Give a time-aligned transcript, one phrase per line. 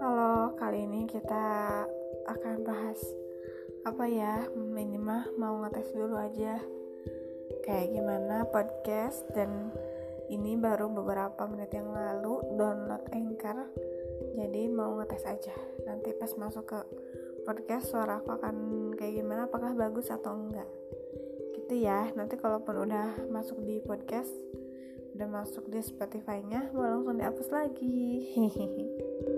[0.00, 1.44] halo kali ini kita
[2.24, 2.96] akan bahas
[3.84, 4.48] apa ya?
[4.54, 6.56] Minimal mau ngetes dulu aja.
[7.66, 9.68] Kayak gimana podcast dan
[10.32, 13.68] ini baru beberapa menit yang lalu download Anchor.
[14.38, 15.52] Jadi mau ngetes aja.
[15.84, 16.80] Nanti pas masuk ke
[17.44, 18.56] podcast suara aku akan
[18.96, 19.50] kayak gimana?
[19.50, 20.70] Apakah bagus atau enggak?
[21.58, 22.08] Gitu ya.
[22.16, 24.32] Nanti kalaupun udah masuk di podcast
[25.12, 28.32] udah masuk di Spotify-nya mau langsung dihapus lagi.
[28.32, 28.84] hehehe